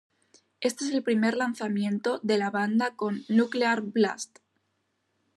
[0.61, 4.39] Este es el primer lanzamiento de la banda con Nuclear Blast.